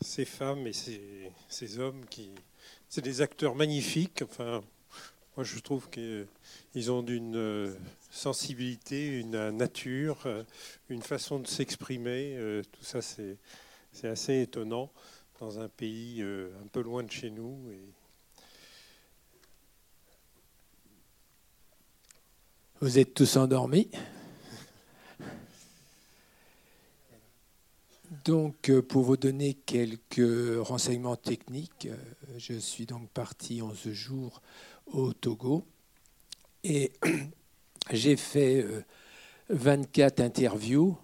[0.00, 2.04] ces femmes et ces, hommes.
[2.88, 4.22] C'est des acteurs magnifiques.
[4.22, 4.62] Enfin,
[5.36, 7.72] moi, je trouve qu'ils ont d'une euh,
[8.10, 10.42] sensibilité, une nature, euh,
[10.88, 12.34] une façon de s'exprimer.
[12.36, 13.38] Euh, tout ça, c'est
[14.04, 14.90] assez étonnant
[15.38, 17.56] dans un pays un peu loin de chez nous.
[22.80, 23.90] Vous êtes tous endormis?
[28.24, 31.96] Donc, euh, pour vous donner quelques renseignements techniques, euh,
[32.36, 34.42] je suis donc parti 11 jours
[34.86, 35.64] au Togo
[36.64, 36.92] et
[37.90, 38.66] j'ai fait
[39.48, 40.98] 24 euh, interviews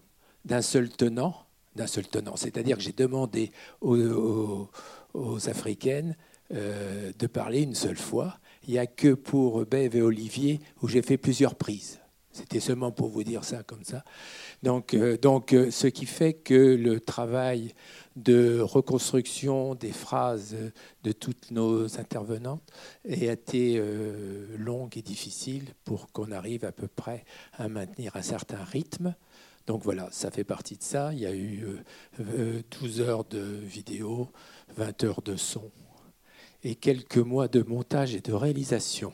[0.44, 4.68] d'un seul tenant, d'un seul tenant, c'est-à-dire que j'ai demandé aux,
[5.46, 6.16] Africaines
[6.50, 8.38] de parler une seule fois.
[8.68, 11.98] Il n'y a que pour Bev et Olivier où j'ai fait plusieurs prises.
[12.36, 14.04] C'était seulement pour vous dire ça comme ça.
[14.62, 17.72] Donc, euh, donc, euh, ce qui fait que le travail
[18.14, 20.54] de reconstruction des phrases
[21.02, 22.62] de toutes nos intervenantes
[23.08, 28.22] a été euh, long et difficile pour qu'on arrive à peu près à maintenir un
[28.22, 29.14] certain rythme.
[29.66, 31.14] Donc voilà, ça fait partie de ça.
[31.14, 31.64] Il y a eu
[32.18, 34.28] 12 heures de vidéo,
[34.76, 35.70] 20 heures de son
[36.62, 39.12] et quelques mois de montage et de réalisation.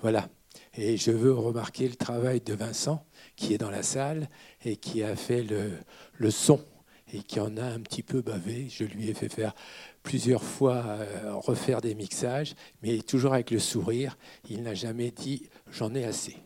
[0.00, 0.28] Voilà.
[0.74, 3.06] Et je veux remarquer le travail de Vincent,
[3.36, 4.28] qui est dans la salle
[4.64, 6.64] et qui a fait le, son
[7.12, 8.68] et qui en a un petit peu bavé.
[8.70, 9.54] Je lui ai fait faire
[10.02, 14.16] plusieurs fois euh, refaire des mixages, mais toujours avec le sourire.
[14.48, 16.36] Il n'a jamais dit j'en ai assez.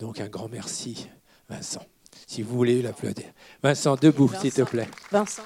[0.00, 1.08] Donc un grand merci,
[1.48, 1.84] Vincent.
[2.26, 3.26] Si vous voulez l'applaudir.
[3.62, 4.88] Vincent, debout, s'il te plaît.
[5.12, 5.42] Vincent.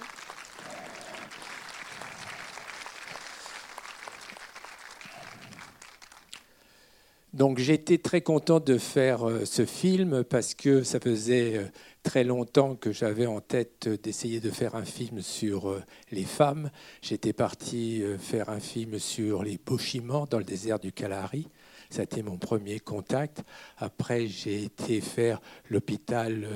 [7.32, 11.64] Donc j'étais très content de faire euh, ce film parce que ça faisait euh,
[12.02, 16.70] très longtemps que j'avais en tête d'essayer de faire un film sur euh, les femmes.
[17.02, 21.46] J'étais parti faire un film sur les Bochimans dans le désert du Kalahari.
[21.88, 23.44] Ça a été mon premier contact.
[23.78, 26.48] Après, j'ai été faire l'hôpital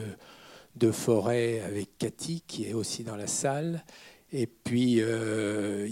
[0.76, 3.84] de forêt avec Cathy, qui est aussi dans la salle.
[4.32, 5.88] Et puis, euh,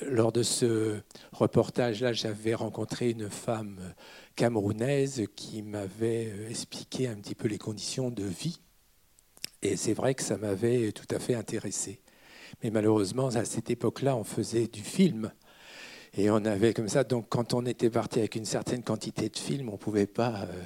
[0.00, 1.00] lors de ce
[1.32, 3.78] reportage-là, j'avais rencontré une femme
[4.36, 8.60] camerounaise qui m'avait euh, expliqué un petit peu les conditions de vie.
[9.62, 12.00] Et c'est vrai que ça m'avait tout à fait intéressé.
[12.62, 15.30] Mais malheureusement, à cette époque-là, on faisait du film.
[16.16, 19.36] Et on avait comme ça, donc quand on était parti avec une certaine quantité de
[19.36, 20.62] films, on ne pouvait pas euh,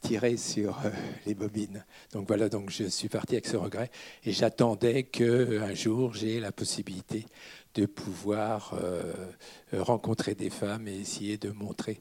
[0.00, 0.90] tirer sur euh,
[1.26, 1.84] les bobines.
[2.12, 3.90] Donc voilà, donc je suis parti avec ce regret
[4.24, 7.26] et j'attendais qu'un jour j'ai la possibilité
[7.74, 9.12] de pouvoir euh,
[9.72, 12.00] rencontrer des femmes et essayer de montrer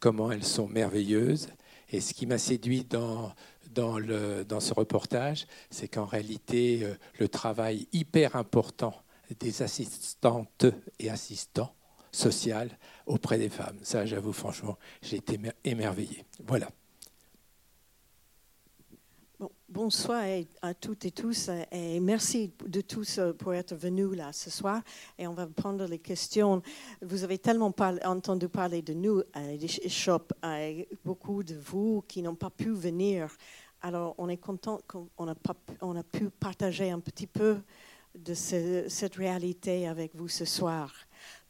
[0.00, 1.48] comment elles sont merveilleuses.
[1.90, 3.32] Et ce qui m'a séduit dans,
[3.70, 3.98] dans,
[4.46, 8.94] dans ce reportage, c'est qu'en réalité, euh, le travail hyper important
[9.40, 10.66] des assistantes
[10.98, 11.74] et assistants
[12.12, 12.68] sociaux
[13.06, 16.24] auprès des femmes, ça j'avoue franchement, j'ai été émerveillé.
[16.46, 16.68] Voilà.
[19.74, 20.22] Bonsoir
[20.62, 24.80] à toutes et tous et merci de tous euh, pour être venus là ce soir.
[25.18, 26.62] Et on va prendre les questions.
[27.02, 27.74] Vous avez tellement
[28.04, 29.40] entendu parler de nous à
[29.88, 30.28] Shop,
[31.04, 33.36] beaucoup de vous qui n'ont pas pu venir.
[33.82, 35.34] Alors on est content qu'on a,
[35.80, 37.56] on a pu partager un petit peu
[38.14, 40.94] de cette réalité avec vous ce soir.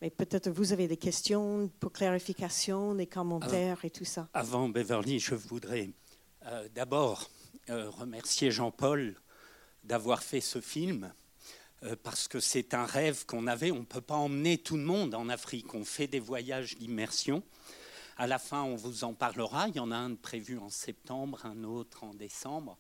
[0.00, 4.30] Mais peut-être vous avez des questions pour clarification, des commentaires et tout ça.
[4.32, 5.90] Avant Beverly, je voudrais
[6.46, 7.33] euh, d'abord euh,
[7.68, 9.14] remercier Jean-Paul
[9.84, 11.12] d'avoir fait ce film,
[11.84, 13.70] euh, parce que c'est un rêve qu'on avait.
[13.70, 15.74] On ne peut pas emmener tout le monde en Afrique.
[15.74, 17.42] On fait des voyages d'immersion.
[18.16, 19.68] À la fin, on vous en parlera.
[19.68, 22.78] Il y en a un prévu en septembre, un autre en décembre.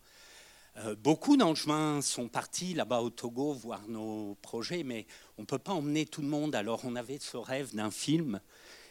[0.76, 5.06] Euh, beaucoup d'Angevins sont partis là-bas au Togo voir nos projets, mais
[5.38, 6.54] on ne peut pas emmener tout le monde.
[6.54, 8.40] Alors on avait ce rêve d'un film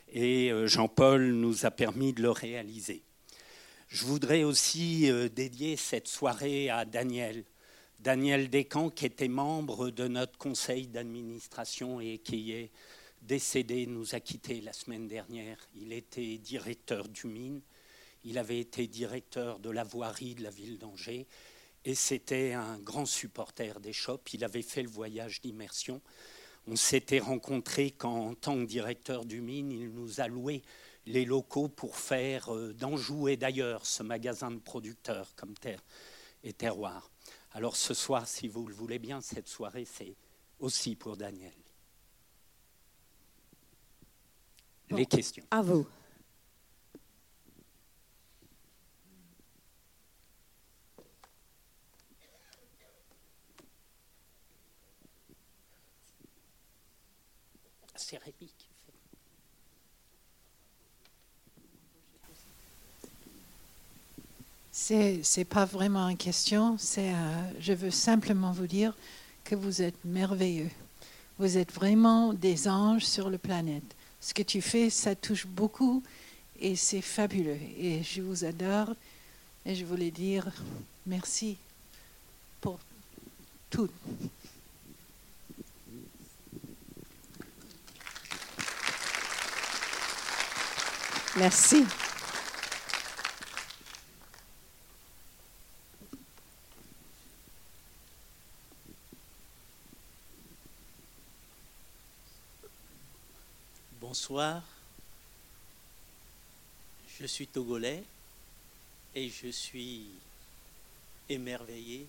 [0.09, 3.03] et Jean-Paul nous a permis de le réaliser.
[3.93, 7.43] Je voudrais aussi euh, dédier cette soirée à Daniel.
[7.99, 12.71] Daniel Descamps, qui était membre de notre conseil d'administration et qui est
[13.21, 15.59] décédé, nous a quittés la semaine dernière.
[15.75, 17.61] Il était directeur du mine,
[18.23, 21.27] il avait été directeur de la voirie de la ville d'Angers
[21.85, 24.33] et c'était un grand supporter des shops.
[24.33, 26.01] Il avait fait le voyage d'immersion.
[26.65, 30.63] On s'était rencontrés quand, en tant que directeur du mine, il nous a loué
[31.05, 35.83] les locaux pour faire euh, d'Anjou et d'ailleurs ce magasin de producteurs comme Terre
[36.43, 37.09] et Terroir.
[37.51, 40.15] Alors ce soir, si vous le voulez bien, cette soirée, c'est
[40.59, 41.53] aussi pour Daniel.
[44.89, 45.45] les questions.
[45.49, 45.87] À vous.
[57.95, 59.02] c'est Rémi qui fait.
[64.85, 68.93] C'est n'est pas vraiment une question, c'est euh, je veux simplement vous dire
[69.45, 70.69] que vous êtes merveilleux.
[71.39, 73.95] Vous êtes vraiment des anges sur la planète.
[74.19, 76.03] Ce que tu fais, ça touche beaucoup
[76.59, 77.59] et c'est fabuleux.
[77.79, 78.93] Et je vous adore
[79.65, 80.51] et je voulais dire
[81.05, 81.55] merci
[82.59, 82.77] pour
[83.69, 83.89] tout.
[91.37, 91.85] Merci.
[104.13, 104.61] Bonsoir.
[107.19, 108.03] Je suis togolais
[109.15, 110.05] et je suis
[111.27, 112.05] émerveillé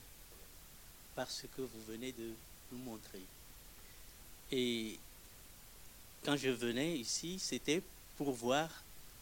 [1.14, 2.30] par ce que vous venez de
[2.72, 3.22] nous montrer.
[4.52, 4.98] Et
[6.26, 7.82] quand je venais ici, c'était
[8.18, 8.68] pour voir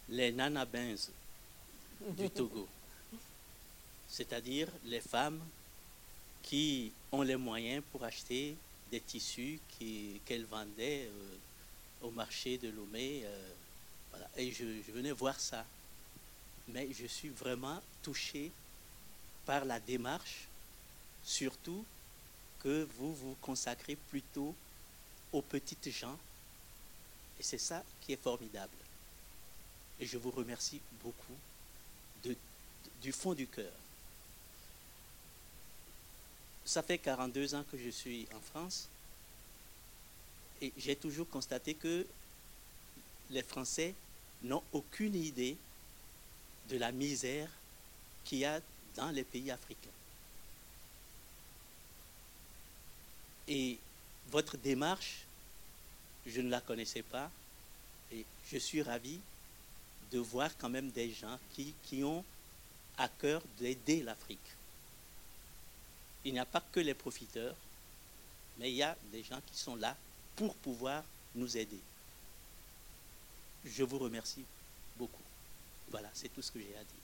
[0.08, 0.96] les nanabins
[2.18, 2.66] du Togo,
[4.08, 5.40] c'est-à-dire les femmes
[6.42, 8.56] qui ont les moyens pour acheter
[8.90, 9.60] des tissus
[10.26, 11.36] qu'elles vendaient euh,
[12.02, 13.22] au marché de Lomé.
[13.24, 13.52] Euh,
[14.36, 15.64] Et je, venais voir ça.
[16.68, 18.52] Mais je suis vraiment touché
[19.44, 20.46] par la démarche,
[21.24, 21.84] surtout
[22.60, 24.54] que vous vous consacrez plutôt
[25.32, 26.18] aux petites gens.
[27.40, 28.76] Et c'est ça qui est formidable.
[29.98, 31.36] Et je vous remercie beaucoup
[33.00, 33.72] du fond du cœur.
[36.64, 38.88] Ça fait 42 ans que je suis en France
[40.62, 42.06] et j'ai toujours constaté que
[43.30, 43.94] les Français
[44.44, 45.56] n'ont aucune idée
[46.68, 47.50] de la misère
[48.24, 48.60] qu'il y a
[48.94, 49.90] dans les pays africains.
[53.48, 53.78] Et
[54.30, 55.24] votre démarche,
[56.26, 57.28] je ne la connaissais pas
[58.12, 59.18] et je suis ravi
[60.12, 62.24] de voir quand même des gens qui, qui ont
[62.98, 64.38] à cœur d'aider l'Afrique.
[66.24, 67.56] Il n'y a pas que les profiteurs,
[68.58, 69.96] mais il y a des gens qui sont là
[70.36, 71.02] pour pouvoir
[71.34, 71.80] nous aider.
[73.64, 74.44] Je vous remercie
[74.98, 75.22] beaucoup.
[75.90, 77.02] Voilà, c'est tout ce que j'ai à dire.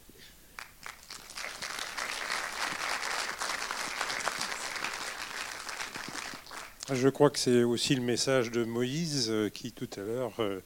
[6.90, 10.62] Je crois que c'est aussi le message de Moïse euh, qui tout à l'heure euh,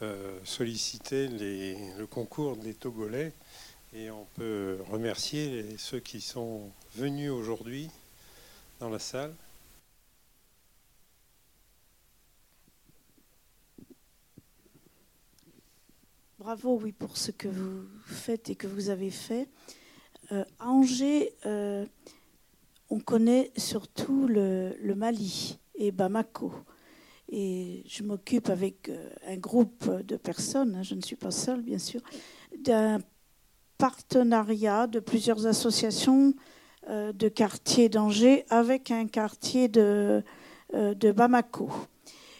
[0.00, 3.34] euh, sollicitait le concours des Togolais.
[3.94, 7.90] Et on peut remercier ceux qui sont venus aujourd'hui
[8.80, 9.34] dans la salle.
[16.42, 19.46] Bravo, oui, pour ce que vous faites et que vous avez fait.
[20.32, 21.86] Euh, à Angers, euh,
[22.90, 26.52] on connaît surtout le, Mali et Bamako.
[27.28, 31.62] Et je m'occupe avec euh, un groupe de personnes, hein, je ne suis pas seule
[31.62, 32.00] bien sûr,
[32.58, 32.98] d'un
[33.78, 36.34] partenariat de plusieurs associations
[36.88, 40.24] euh, de quartiers d'Angers avec un quartier de,
[40.74, 41.70] euh, Bamako.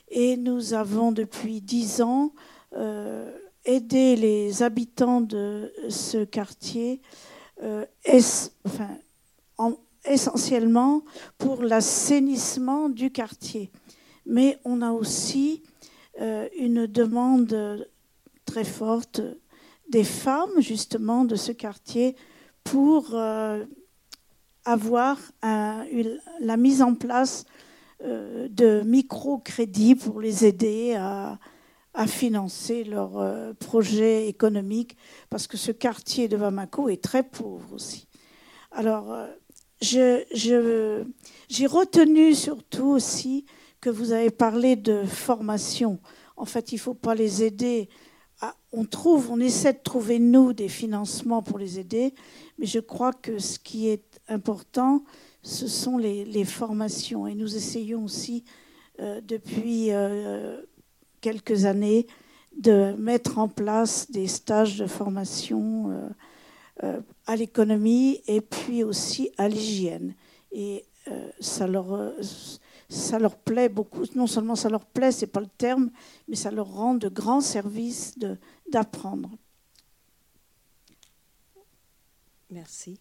[0.09, 2.33] Et nous avons depuis dix ans
[2.75, 3.31] euh,
[3.65, 7.01] aider les habitants de ce quartier
[7.63, 7.87] euh,
[10.05, 11.05] essentiellement
[11.39, 13.71] pour l'assainissement du quartier.
[14.27, 15.63] Mais on a aussi
[16.21, 17.89] euh, une demande
[18.45, 19.21] très forte
[19.89, 22.17] des femmes justement de ce quartier
[22.65, 23.65] pour euh,
[24.65, 27.45] avoir la mise en place
[28.01, 31.39] de microcrédits pour les aider à,
[31.95, 34.97] à financer leurs euh, projets économiques,
[35.29, 38.09] parce que ce quartier de Bamako est très pauvre aussi.
[38.71, 39.27] Alors, euh,
[39.81, 43.45] j'ai retenu surtout aussi
[43.81, 45.99] que vous avez parlé de formation.
[46.37, 47.89] En fait, il ne faut pas les aider.
[48.73, 52.15] on trouve, on essaie de trouver nous des financements pour les aider,
[52.59, 55.05] mais je crois que ce qui est important,
[55.43, 57.27] ce sont les, formations.
[57.27, 58.45] Et nous essayons aussi
[59.01, 59.91] euh, depuis
[61.23, 62.07] quelques années
[62.55, 66.09] de mettre en place des stages de formation euh,
[66.83, 70.15] euh, à l'économie et puis aussi à l'hygiène.
[70.51, 72.13] Et euh, ça, leur,
[72.91, 74.05] ça leur plaît beaucoup.
[74.15, 75.91] Non seulement ça leur plaît, c'est pas le terme,
[76.29, 78.15] mais ça leur rend de grands services
[78.71, 79.31] d'apprendre.
[82.51, 83.01] Merci.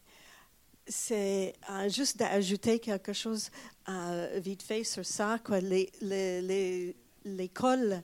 [0.87, 1.53] C'est
[1.89, 3.49] juste d'ajouter quelque chose
[4.37, 5.39] vite fait sur ça.
[5.43, 5.59] Quoi.
[5.59, 8.01] Les- les- les- L'école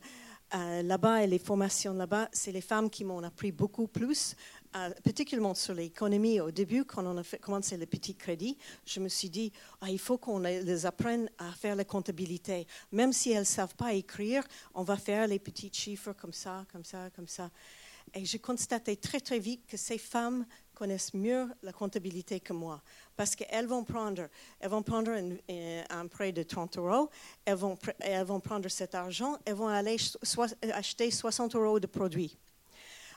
[0.55, 4.35] euh, là-bas et les formations là-bas, c'est les femmes qui m'ont appris beaucoup plus
[4.75, 9.07] euh, particulièrement sur l'économie, au début, quand on a commencé le petit crédit, je me
[9.07, 12.67] suis dit, ah, il faut qu'on les apprenne à faire la comptabilité.
[12.91, 14.43] Même si elles ne savent pas écrire,
[14.73, 17.49] on va faire les petits chiffres comme ça, comme ça, comme ça.
[18.13, 22.81] Et j'ai constaté très, très vite que ces femmes connaissent mieux la comptabilité que moi.
[23.15, 24.27] Parce qu'elles vont prendre,
[24.59, 25.11] elles vont prendre
[25.89, 27.09] un, prêt de 30 euros,
[27.45, 29.97] elles vont, elles vont prendre cet argent, elles vont aller
[30.73, 32.37] acheter 60 euros de produits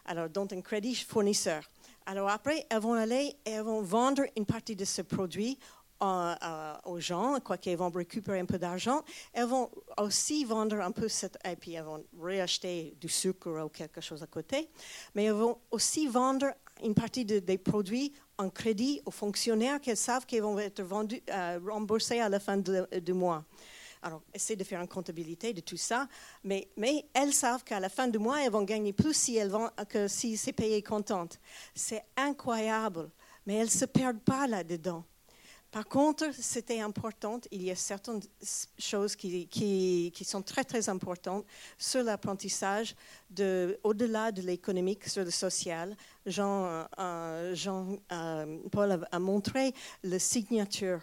[0.06, 1.68] alors dont un crédit fournisseur.
[2.06, 5.58] Alors après, elles vont aller et elles vont vendre une partie de ce produit
[6.02, 9.02] euh, aux gens, quoi qu'elles vont récupérer un peu d'argent.
[9.32, 13.68] Elles vont aussi vendre un peu, cette, et puis elles vont réacheter du sucre ou
[13.68, 14.70] quelque chose à côté.
[15.14, 16.46] Mais elles vont aussi vendre
[16.82, 21.60] une partie des produits en crédit aux fonctionnaires qu'elles savent qu'ils vont être vendus, euh,
[22.22, 23.44] à la fin du mois.
[24.02, 26.08] Alors, essayer de faire une comptabilité de tout ça,
[26.42, 26.70] mais,
[27.12, 30.08] elles savent qu'à la fin du mois, elles vont gagner plus si elles vont, que
[30.08, 31.38] si c'est payé contente.
[31.74, 33.10] C'est incroyable,
[33.44, 35.04] mais elles ne se perdent pas là-dedans.
[35.70, 38.20] Par contre, c'était important, il y a certaines
[38.76, 41.44] choses qui, sont très, très importantes
[41.78, 42.96] sur l'apprentissage,
[43.84, 45.96] au-delà de l'économique, sur le social.
[46.26, 47.54] Jean, euh,
[48.10, 49.72] euh, a montré
[50.02, 51.00] la signature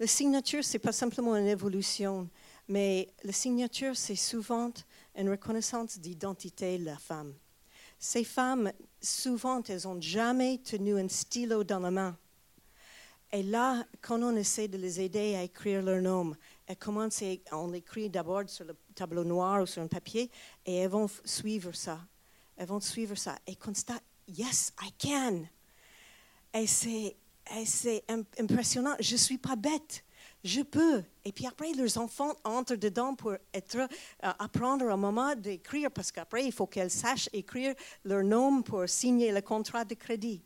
[0.00, 2.26] la signature, ce n'est pas simplement une évolution,
[2.68, 4.72] mais la signature, c'est souvent
[5.14, 7.34] une reconnaissance d'identité de la femme.
[7.98, 8.72] Ces femmes,
[9.02, 12.16] souvent, elles n'ont jamais tenu un stylo dans la main.
[13.32, 16.34] Et là, quand on essaie de les aider à écrire leur nom,
[17.52, 20.30] on l'écrit d'abord sur le tableau noir ou sur un papier,
[20.66, 22.00] et elles vont suivre ça.
[22.56, 25.42] Elles vont suivre ça et constatent, yes, I can.
[26.52, 27.16] Et c'est
[27.64, 28.04] c'est
[28.38, 28.94] impressionnant.
[29.00, 30.04] Je ne suis pas bête.
[30.44, 31.02] Je peux.
[31.24, 33.86] Et puis après, leurs enfants entrent dedans pour euh,
[34.22, 39.32] apprendre un moment d'écrire, parce qu'après, il faut qu'elles sachent écrire leur nom pour signer
[39.32, 40.42] le contrat de crédit.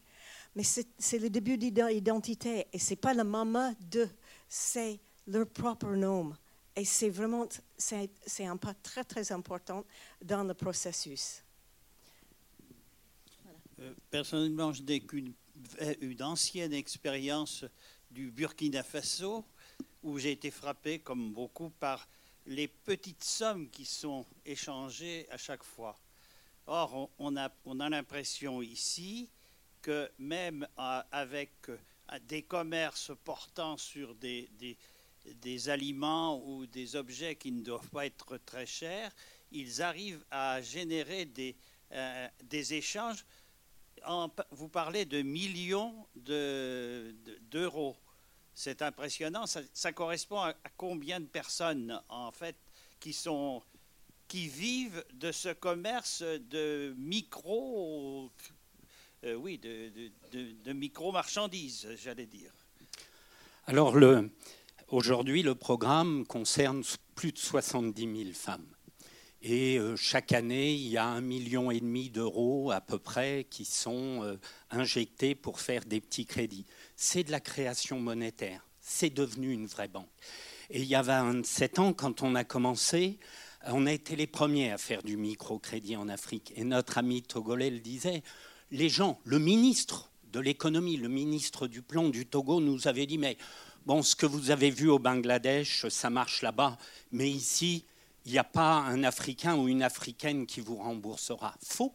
[0.55, 2.67] Mais c'est le début d'identité.
[2.73, 4.09] Et ce n'est pas la maman de,
[4.49, 6.33] c'est leur propre nom.
[6.77, 9.85] Et c'est vraiment, c'est un pas très, très important
[10.23, 11.43] dans le processus.
[13.81, 15.35] Euh, personnellement, je n'ai qu'une
[16.01, 17.65] une ancienne expérience
[18.11, 19.45] du Burkina Faso
[20.03, 22.07] où j'ai été frappé, comme beaucoup, par
[22.47, 25.97] les petites sommes qui sont échangées à chaque fois.
[26.67, 29.31] Or, on a, on a l'impression ici
[29.85, 30.67] que même
[31.13, 31.53] avec
[32.23, 34.49] des commerces portant sur des,
[35.27, 39.15] des, aliments ou des objets qui ne doivent pas être très chers,
[39.53, 41.55] ils arrivent à générer des,
[41.93, 43.27] euh, des échanges
[44.51, 47.97] vous parlez de millions d'euros.
[48.55, 49.47] C'est impressionnant.
[49.47, 52.57] Ça, correspond à, combien de personnes, en fait,
[53.01, 53.63] qui, sont,
[54.29, 58.31] qui vivent de ce commerce de micro,
[59.25, 62.51] euh, oui, de, micro-marchandises, j'allais dire.
[63.67, 63.97] Alors,
[64.89, 66.83] aujourd'hui, le programme concerne
[67.15, 68.67] plus de 70 000 femmes.
[69.41, 73.47] Et euh, chaque année, il y a un million et demi d'euros à peu près
[73.49, 74.37] qui sont euh,
[74.71, 76.67] injectés pour faire des petits crédits.
[76.97, 78.67] C'est de la création monétaire.
[78.81, 80.09] C'est devenu une vraie banque.
[80.71, 83.19] Et il y a 27 ans, quand on a commencé,
[83.67, 86.53] on a été les premiers à faire du microcrédit en Afrique.
[86.57, 88.23] Et notre ami togolais le disait,
[88.71, 93.19] les gens, le ministre de l'économie, le ministre du plan du Togo nous avait dit,
[93.19, 93.37] mais
[93.87, 96.77] bon, ce que vous avez vu au Bangladesh, ça marche là-bas,
[97.13, 97.85] mais ici,
[98.27, 101.55] il n'y a pas un Africain ou une Africaine qui vous remboursera.
[101.63, 101.95] Faux.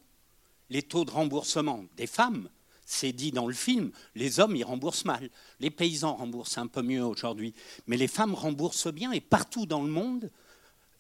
[0.70, 2.48] Les taux de remboursement des femmes,
[2.86, 5.30] c'est dit dans le film, les hommes, ils remboursent mal.
[5.60, 7.56] Les paysans remboursent un peu mieux aujourd'hui.
[7.88, 10.32] Mais les femmes remboursent bien et partout dans le monde,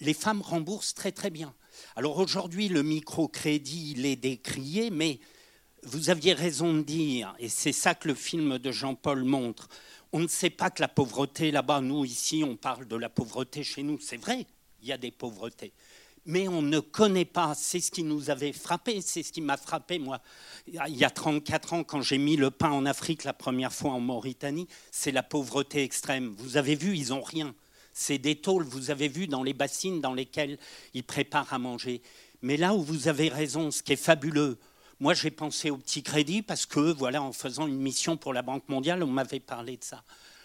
[0.01, 1.53] les femmes remboursent très très bien.
[1.95, 5.19] Alors aujourd'hui, le microcrédit, il est décrié, mais
[5.83, 9.69] vous aviez raison de dire, et c'est ça que le film de Jean-Paul montre,
[10.12, 13.63] on ne sait pas que la pauvreté là-bas, nous ici, on parle de la pauvreté
[13.63, 14.45] chez nous, c'est vrai,
[14.81, 15.71] il y a des pauvretés.
[16.25, 19.57] Mais on ne connaît pas, c'est ce qui nous avait frappé, c'est ce qui m'a
[19.57, 20.21] frappé, moi,
[20.67, 23.91] il y a 34 ans, quand j'ai mis le pain en Afrique la première fois
[23.91, 26.36] en Mauritanie, c'est la pauvreté extrême.
[26.38, 27.55] Vous avez vu, ils n'ont rien.
[27.93, 30.59] C'est des tôles, vous avez vu, dans les bassines dans lesquelles
[30.93, 32.01] ils préparent à manger.
[32.41, 34.57] Mais là où vous avez raison, ce qui est fabuleux,
[34.99, 38.41] moi j'ai pensé au petit crédit parce que, voilà, en faisant une mission pour la
[38.41, 40.03] Banque mondiale, on m'avait parlé de ça.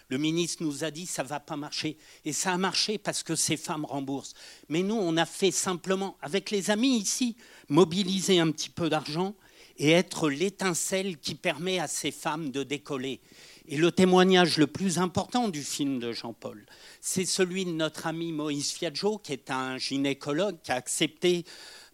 [0.09, 1.97] Le ministre nous a dit ça va pas marcher.
[2.25, 4.35] Et ça a marché parce que ces femmes remboursent.
[4.69, 7.35] Mais nous, on a fait simplement, avec les amis ici,
[7.69, 9.33] mobiliser un petit peu d'argent
[9.77, 13.19] et être l'étincelle qui permet à ces femmes de décoller.
[13.67, 16.65] Et le témoignage le plus important du film de Jean-Paul,
[17.01, 21.45] c'est celui de notre ami Moïse Fiadjo, qui est un gynécologue qui a accepté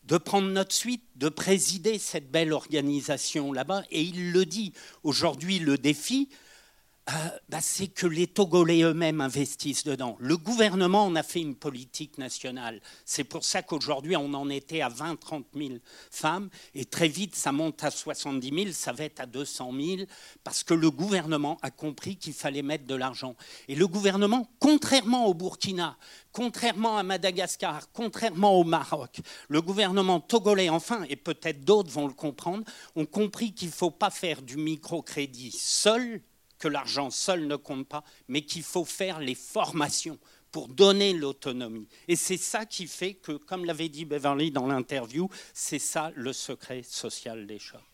[0.03, 3.83] de prendre notre suite, de présider cette belle organisation là-bas.
[3.91, 4.73] Et il le dit.
[5.03, 6.29] Aujourd'hui, le défi,
[7.09, 7.13] euh,
[7.49, 10.17] bah, c'est que les Togolais eux-mêmes investissent dedans.
[10.19, 12.79] Le gouvernement en a fait une politique nationale.
[13.05, 15.79] C'est pour ça qu'aujourd'hui, on en était à 20-30 000
[16.11, 20.01] femmes, et très vite, ça monte à 70 000, ça va être à 200 000,
[20.43, 23.35] parce que le gouvernement a compris qu'il fallait mettre de l'argent.
[23.67, 25.97] Et le gouvernement, contrairement au Burkina,
[26.31, 32.13] contrairement à Madagascar, contrairement au Maroc, le gouvernement togolais, enfin, et peut-être d'autres vont le
[32.13, 32.63] comprendre,
[32.95, 36.21] ont compris qu'il ne faut pas faire du microcrédit seul,
[36.61, 40.19] que l'argent seul ne compte pas, mais qu'il faut faire les formations
[40.51, 41.87] pour donner l'autonomie.
[42.07, 46.33] Et c'est ça qui fait que, comme l'avait dit Beverly dans l'interview, c'est ça le
[46.33, 47.90] secret social des shops.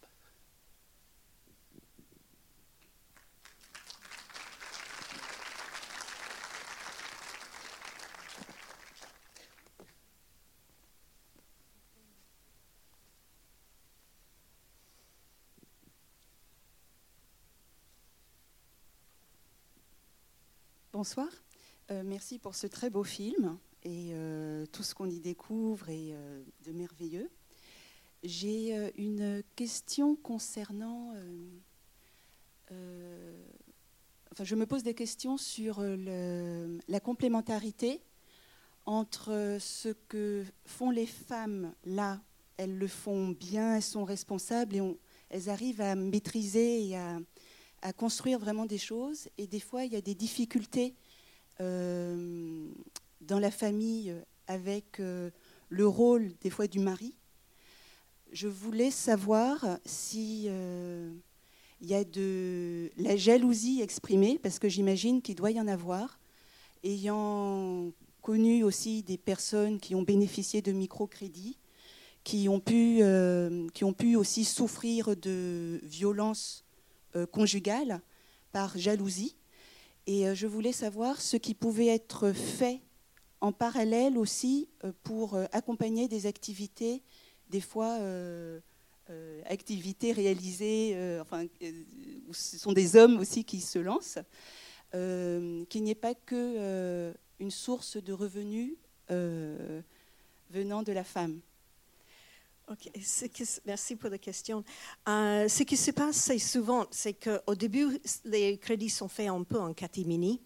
[20.98, 21.30] Bonsoir.
[21.92, 26.12] Euh, merci pour ce très beau film et euh, tout ce qu'on y découvre est
[26.12, 27.30] euh, de merveilleux.
[28.24, 31.14] J'ai une question concernant.
[34.32, 38.02] enfin, je me pose des questions sur la complémentarité
[38.88, 42.20] entre ce que font les femmes là.
[42.58, 44.82] Elles le font bien, elles sont responsables et
[45.30, 47.20] elles arrivent à maîtriser et à,
[47.82, 49.28] à construire vraiment des choses.
[49.38, 50.96] Et des fois, il y a des difficultés
[51.60, 52.68] euh,
[53.22, 54.14] dans la famille
[54.48, 55.30] avec euh,
[55.70, 57.16] le rôle des fois du mari.
[58.32, 61.12] Je voulais savoir si euh,
[61.82, 66.20] il y a de la jalousie exprimée, parce que j'imagine qu'il doit y en avoir,
[66.84, 67.92] ayant
[68.22, 71.58] connu aussi des personnes qui ont bénéficié de microcrédits,
[72.26, 73.02] qui ont pu,
[73.74, 76.67] qui ont pu aussi souffrir de violences euh,
[77.32, 78.02] conjugale
[78.52, 79.36] par jalousie.
[80.08, 82.82] Et euh, je voulais savoir ce qui pouvait être fait
[83.42, 87.04] en parallèle aussi euh, pour accompagner des activités,
[87.50, 88.00] des fois
[89.46, 91.46] activités réalisées, enfin,
[92.32, 94.20] ce sont des hommes aussi qui se lancent,
[94.92, 98.74] qu'il n'y ait pas que une source de revenus
[100.50, 101.40] venant de la femme.
[102.70, 102.90] Ok,
[103.66, 104.62] merci pour la question.
[105.08, 109.44] Euh, ce qui se passe, c'est souvent, c'est qu'au début, les crédits sont faits un
[109.44, 110.42] peu en catimini,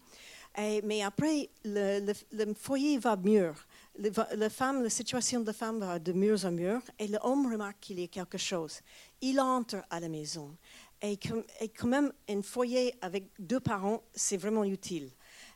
[0.56, 2.12] mais après, le,
[2.54, 3.52] foyer va mieux.
[3.98, 8.04] la situation de la femme va de mieux en mieux, et l'homme remarque qu'il y
[8.04, 8.82] a quelque chose.
[9.20, 10.56] Il entre à la maison,
[11.02, 11.18] et,
[11.60, 15.10] et quand même, un foyer avec deux parents, c'est vraiment utile.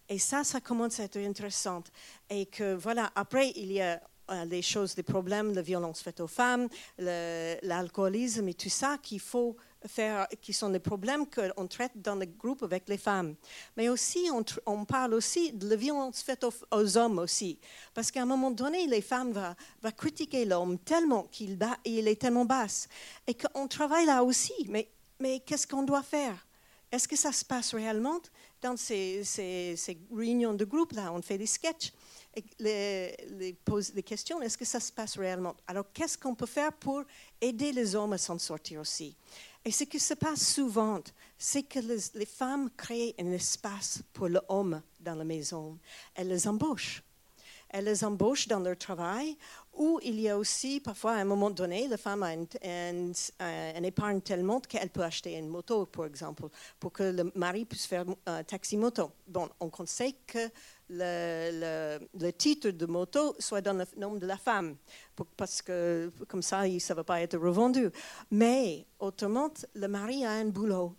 [0.09, 1.85] Et ça, ça commence à être intéressant.
[2.29, 4.00] Et que voilà, après, il y a
[4.47, 9.57] les choses, les problèmes, la violence faite aux femmes, l'alcoolisme et tout ça qu'il faut
[9.87, 13.35] faire, qui sont les problèmes qu'on traite dans le groupe avec les femmes.
[13.77, 14.29] Mais aussi,
[14.67, 17.59] on, parle aussi de la violence faite aux, hommes aussi.
[17.95, 22.45] Parce qu'à un moment donné, les femmes vont critiquer l'homme tellement qu'il il est tellement
[22.45, 22.89] basse.
[23.27, 24.55] Et qu'on travaille là aussi.
[24.69, 26.47] Mais, qu'est-ce qu'on doit faire?
[26.93, 28.21] Est-ce que ça se passe réellement?
[28.62, 29.77] Dans ces, ces,
[30.15, 31.93] réunions de groupe là On fait des sketchs
[32.59, 35.55] les, les, pose des questions, est-ce que ça se passe réellement?
[35.66, 37.03] Alors, qu'est-ce qu'on peut faire pour
[37.40, 39.16] aider les hommes à s'en sortir aussi?
[39.66, 41.01] Et ce qui se passe souvent,
[41.37, 45.77] c'est que les, femmes créent un espace pour l'homme dans la maison.
[46.14, 47.03] Elles les embauchent.
[47.70, 49.37] Elles les embauchent dans leur travail,
[49.75, 53.12] ou il y a aussi, parfois, à un moment donné, la femme a une,
[53.85, 56.44] épargne tellement qu'elle peut acheter une moto, par exemple,
[56.79, 59.11] pour que le mari puisse faire un taxi-moto.
[59.27, 60.49] Bon, on conseille que
[60.88, 64.77] le, le, titre de moto soit dans le nom de la femme,
[65.37, 67.90] parce que comme ça, ça ne va pas être revendu.
[68.31, 70.94] Mais autrement, le mari a un boulot.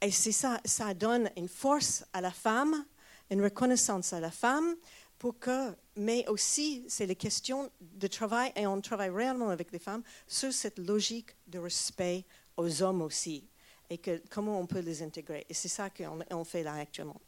[0.00, 2.84] Et c'est ça, ça donne une force à la femme,
[3.30, 4.76] une reconnaissance à la femme,
[5.18, 9.80] pour que, mais aussi, c'est les questions de travail, et on travaille réellement avec les
[9.80, 12.24] femmes sur cette logique de respect
[12.56, 13.48] aux hommes aussi,
[13.90, 15.44] et que, comment on peut les intégrer.
[15.48, 17.20] Et c'est ça qu'on fait là actuellement.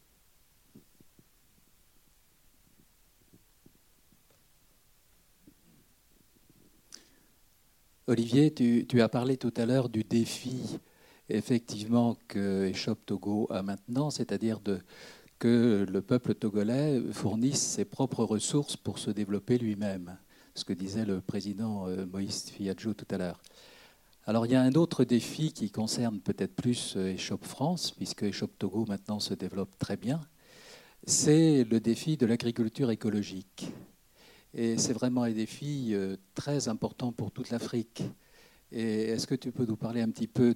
[8.10, 10.80] Olivier, tu, as parlé tout à l'heure du défi
[11.28, 14.58] effectivement que Eshop Togo a maintenant, c'est-à-dire
[15.38, 20.18] que le peuple togolais fournisse ses propres ressources pour se développer lui-même,
[20.56, 23.40] ce que disait le président euh, Moïse Fiadjo tout à l'heure.
[24.26, 28.50] Alors il y a un autre défi qui concerne peut-être plus Eshop France, puisque Eshop
[28.58, 30.20] Togo maintenant se développe très bien,
[31.06, 33.72] c'est le défi de l'agriculture écologique.
[34.52, 38.02] Et c'est vraiment un défi euh, très important pour toute l'Afrique.
[38.72, 40.54] Est-ce que tu peux nous parler un petit peu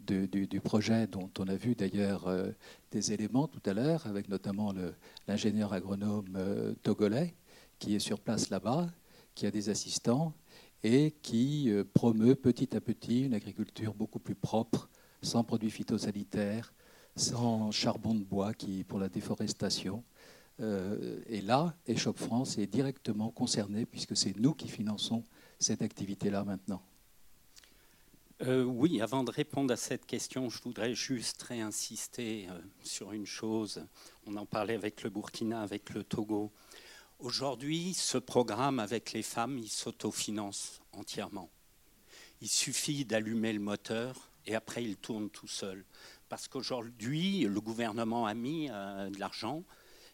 [0.00, 2.50] du, projet dont on a vu d'ailleurs euh,
[2.90, 4.74] des éléments tout à l'heure, avec notamment
[5.28, 7.34] l'ingénieur agronome euh, togolais
[7.78, 8.88] qui est sur place là-bas,
[9.34, 10.34] qui a des assistants
[10.82, 14.90] et qui promeut petit à petit une agriculture beaucoup plus propre,
[15.22, 16.74] sans produits phytosanitaires,
[17.16, 20.04] sans charbon de bois qui pour la déforestation.
[20.60, 25.24] Euh, et là, Échoppe France est directement concerné puisque c'est nous qui finançons
[25.58, 26.82] cette activité-là maintenant.
[28.42, 33.26] Euh, oui, avant de répondre à cette question, je voudrais juste réinsister euh, sur une
[33.26, 33.84] chose.
[34.26, 36.50] On en parlait avec le Burkina, avec le Togo.
[37.18, 41.50] Aujourd'hui, ce programme avec les femmes, il s'autofinance entièrement.
[42.40, 45.84] Il suffit d'allumer le moteur et après il tourne tout seul.
[46.30, 49.64] Parce qu'aujourd'hui, le gouvernement a mis de l'argent,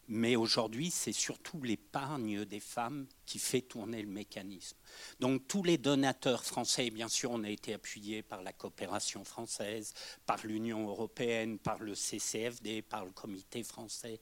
[0.09, 4.77] mais aujourd'hui, c'est surtout l'épargne des femmes qui fait tourner le mécanisme.
[5.21, 9.93] Donc tous les donateurs français, bien sûr, on a été appuyés par la coopération française,
[10.25, 14.21] par l'Union européenne, par le CCFD, par le Comité français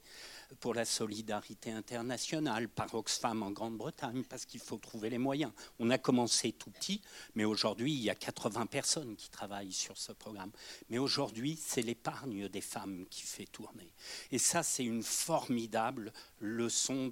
[0.59, 5.51] pour la solidarité internationale, par Oxfam en Grande-Bretagne, parce qu'il faut trouver les moyens.
[5.79, 7.01] On a commencé tout petit,
[7.35, 10.51] mais aujourd'hui, il y a 80 personnes qui travaillent sur ce programme.
[10.89, 13.91] Mais aujourd'hui, c'est l'épargne des femmes qui fait tourner.
[14.31, 17.07] Et ça, c'est une formidable leçon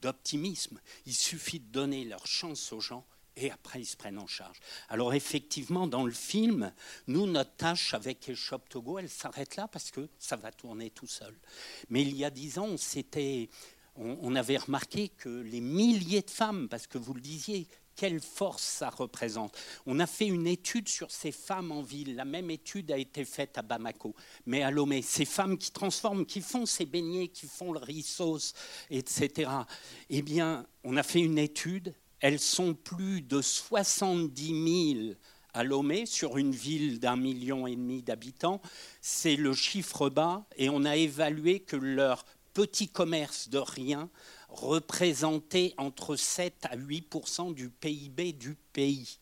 [0.00, 0.80] d'optimisme.
[1.06, 3.04] Il suffit de donner leur chance aux gens
[3.36, 4.58] et après ils se prennent en charge.
[4.88, 6.72] Alors effectivement, dans le film,
[7.06, 11.06] nous, notre tâche avec Eshop Togo, elle s'arrête là parce que ça va tourner tout
[11.06, 11.34] seul.
[11.88, 12.76] Mais il y a dix ans,
[13.96, 17.66] on, on avait remarqué que les milliers de femmes, parce que vous le disiez,
[18.00, 19.54] quelle force ça représente.
[19.84, 22.16] On a fait une étude sur ces femmes en ville.
[22.16, 24.14] La même étude a été faite à Bamako,
[24.46, 25.02] mais à Lomé.
[25.02, 28.54] Ces femmes qui transforment, qui font ces beignets, qui font le riz sauce,
[28.88, 29.50] etc.
[30.08, 35.14] Eh bien, on a fait une étude elles sont plus de 70 000
[35.52, 38.60] à Lomé, sur une ville d'un million et demi d'habitants.
[39.00, 44.10] C'est le chiffre bas et on a évalué que leur petit commerce de rien
[44.50, 49.18] représentait entre 7 à 8% du PIB du pays.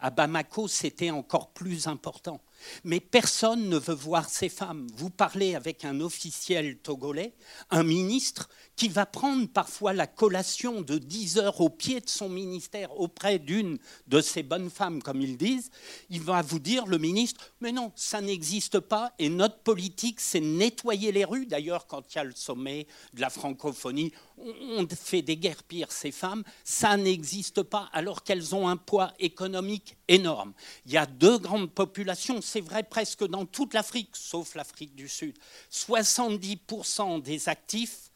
[0.00, 2.40] À Bamako, c'était encore plus important.
[2.84, 4.86] Mais personne ne veut voir ces femmes.
[4.96, 7.34] Vous parlez avec un officiel togolais,
[7.70, 12.28] un ministre, qui va prendre parfois la collation de 10 heures au pied de son
[12.28, 15.72] ministère auprès d'une de ces bonnes femmes, comme ils disent.
[16.10, 20.40] Il va vous dire, le ministre, mais non, ça n'existe pas et notre politique, c'est
[20.40, 21.46] nettoyer les rues.
[21.46, 25.90] D'ailleurs, quand il y a le sommet de la francophonie, on fait des guerres pires
[25.90, 26.44] ces femmes.
[26.62, 30.52] Ça n'existe pas alors qu'elles ont un poids économique énorme.
[30.86, 35.08] Il y a deux grandes populations c'est vrai presque dans toute l'Afrique, sauf l'Afrique du
[35.08, 35.36] Sud.
[35.70, 38.10] 70% des actifs,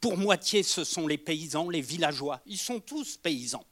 [0.00, 2.40] pour moitié, ce sont les paysans, les villageois.
[2.46, 3.64] Ils sont tous paysans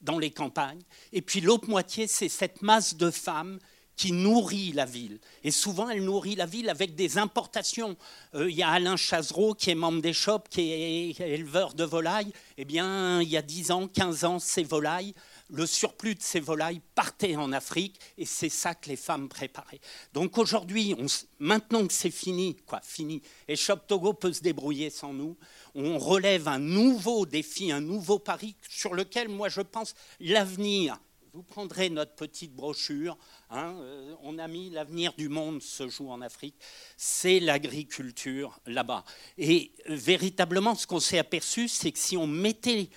[0.00, 0.82] dans les campagnes.
[1.12, 3.58] Et puis l'autre moitié, c'est cette masse de femmes
[3.96, 5.20] qui nourrit la ville.
[5.44, 7.96] Et souvent, elle nourrit la ville avec des importations.
[8.34, 11.84] Euh, il y a Alain Chazereau, qui est membre des shops, qui est éleveur de
[11.84, 12.32] volailles.
[12.56, 15.14] Eh bien, il y a 10 ans, 15 ans, ces volailles
[15.54, 19.80] le surplus de ces volailles partait en Afrique et c'est ça que les femmes préparaient.
[20.12, 20.94] Donc aujourd'hui,
[21.38, 25.36] maintenant que c'est fini, quoi, fini, et Shop Togo peut se débrouiller sans nous,
[25.74, 30.98] on relève un nouveau défi, un nouveau pari sur lequel moi je pense l'avenir.
[31.32, 33.18] Vous prendrez notre petite brochure,
[33.50, 36.54] hein, euh, on a mis l'avenir du monde se joue en Afrique,
[36.96, 39.04] c'est l'agriculture là-bas.
[39.36, 42.88] Et euh, véritablement, ce qu'on s'est aperçu, c'est que si on mettait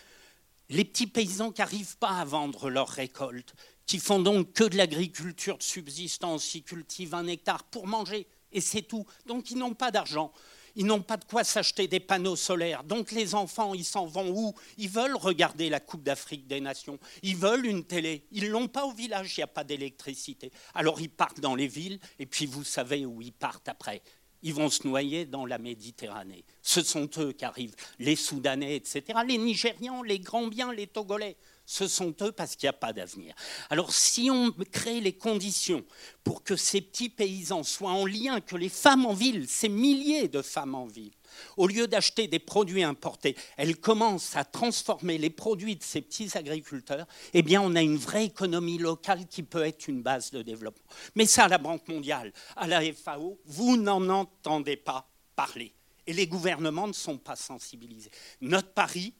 [0.70, 3.54] les petits paysans qui n'arrivent pas à vendre leurs récoltes,
[3.86, 8.62] qui font donc que de l'agriculture de subsistance, ils cultivent un hectare pour manger, et
[8.62, 9.06] c'est tout.
[9.26, 10.32] Donc ils n'ont pas d'argent,
[10.76, 12.84] ils n'ont pas de quoi s'acheter des panneaux solaires.
[12.84, 14.54] Donc les enfants, ils s'en vont où?
[14.78, 18.86] Ils veulent regarder la Coupe d'Afrique des Nations, ils veulent une télé, ils l'ont pas
[18.86, 20.52] au village, il n'y a pas d'électricité.
[20.74, 24.02] Alors ils partent dans les villes, et puis vous savez où ils partent après
[24.44, 26.44] ils vont se noyer dans la Méditerranée.
[26.62, 31.38] Ce sont eux qui arrivent, les Soudanais, etc., les Nigérians, les Gambiens, les Togolais.
[31.66, 33.36] Ce sont eux parce qu'il n'y a pas d'avenir.
[33.70, 35.84] Alors si on crée les conditions
[36.24, 40.30] pour que ces petits paysans soient en lien, que les femmes en ville, ces milliers
[40.30, 41.12] de femmes en ville,
[41.58, 46.38] au lieu d'acheter des produits importés, elles commencent à transformer les produits de ces petits
[46.38, 50.42] agriculteurs, eh bien, on a une vraie économie locale qui peut être une base de
[50.42, 50.86] développement.
[51.16, 55.74] Mais ça, à la Banque mondiale, à la FAO, vous n'en entendez pas parler.
[56.06, 58.12] Et les gouvernements ne sont pas sensibilisés.
[58.42, 59.14] Notre pari,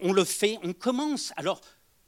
[0.00, 1.32] on le fait, on commence.
[1.36, 1.60] Alors,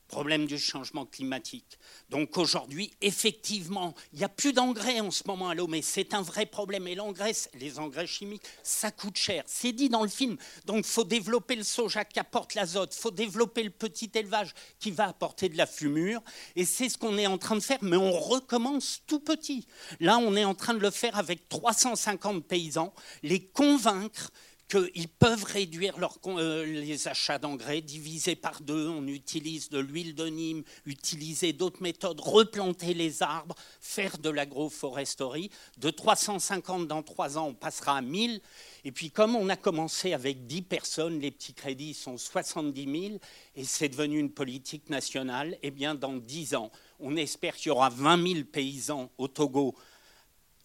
[0.08, 1.78] problème du changement climatique.
[2.10, 6.14] Donc aujourd'hui, effectivement, il n'y a plus d'engrais en ce moment à l'eau, mais c'est
[6.14, 6.86] un vrai problème.
[6.86, 9.42] Et l'engrais, les engrais chimiques, ça coûte cher.
[9.46, 10.36] C'est dit dans le film.
[10.66, 14.54] Donc il faut développer le soja qui apporte l'azote, il faut développer le petit élevage
[14.78, 16.22] qui va apporter de la fumure.
[16.56, 19.66] Et c'est ce qu'on est en train de faire, mais on recommence tout petit.
[20.00, 24.30] Là, on est en train de le faire avec 350 paysans, les convaincre
[24.68, 25.94] qu'ils peuvent réduire
[26.26, 31.82] euh, les achats d'engrais, diviser par deux, on utilise de l'huile de Nîmes, utiliser d'autres
[31.82, 35.50] méthodes, replanter les arbres, faire de l'agroforesterie.
[35.78, 38.40] De 350 dans trois ans, on passera à 1000.
[38.84, 43.20] Et puis comme on a commencé avec 10 personnes, les petits crédits sont 70 000
[43.56, 47.70] et c'est devenu une politique nationale, eh bien dans 10 ans, on espère qu'il y
[47.70, 49.74] aura 20 000 paysans au Togo.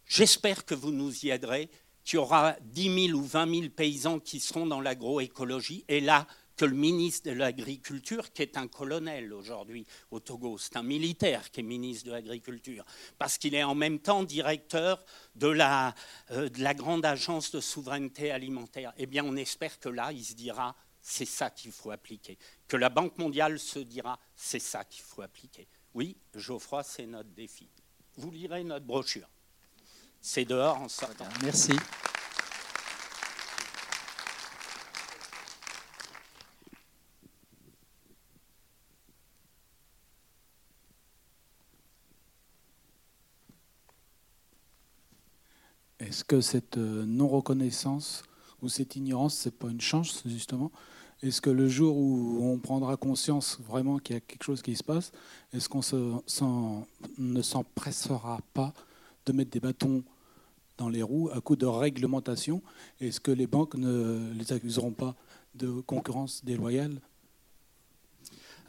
[0.08, 1.70] J'espère que vous nous y aiderez
[2.10, 5.86] tu auras 10 000 ou 20 000 paysans qui seront dans l'agroécologie.
[5.88, 6.26] Et là,
[6.58, 11.52] que le ministre de l'Agriculture, qui est un colonel aujourd'hui au Togo, c'est un militaire
[11.52, 12.84] qui est ministre de l'Agriculture,
[13.20, 15.94] parce qu'il est en même temps directeur de la,
[16.32, 18.92] euh, de la grande agence de souveraineté alimentaire.
[18.98, 22.40] Eh bien, on espère que là, il se dira, c'est ça qu'il faut appliquer.
[22.68, 25.68] Que la Banque mondiale se dira, c'est ça qu'il faut appliquer.
[25.94, 27.70] Oui, Geoffroy, c'est notre défi.
[28.18, 29.30] Vous lirez notre brochure.
[30.22, 31.26] C'est dehors en sortant.
[31.44, 31.74] Merci.
[46.00, 48.24] Est-ce que cette euh, non-reconnaissance
[48.62, 50.72] ou cette ignorance, c'est pas une chance justement?
[51.22, 54.76] Est-ce que le jour où on prendra conscience vraiment qu'il y a quelque chose qui
[54.76, 55.12] se passe,
[55.54, 56.86] est-ce qu'on
[57.18, 58.74] ne s'empressera pas
[59.32, 60.04] de mettre des bâtons
[60.78, 62.62] dans les roues à coup de réglementation
[63.00, 65.16] Est-ce que les banques ne les accuseront pas
[65.54, 67.00] de concurrence déloyale?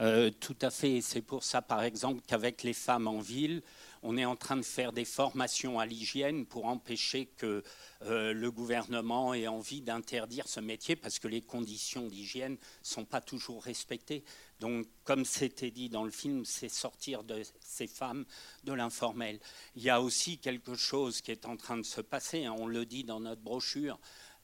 [0.01, 1.01] Euh, tout à fait.
[1.01, 3.63] C'est pour ça, par exemple, qu'avec les femmes en ville,
[4.03, 7.63] on est en train de faire des formations à l'hygiène pour empêcher que
[8.03, 13.05] euh, le gouvernement ait envie d'interdire ce métier parce que les conditions d'hygiène ne sont
[13.05, 14.25] pas toujours respectées.
[14.61, 18.27] Donc, comme c'était dit dans le film, c'est sortir de ces femmes
[18.65, 19.41] de l'informel.
[19.75, 22.67] Il y a aussi quelque chose qui est en train de se passer, hein, on
[22.67, 23.99] le dit dans notre brochure,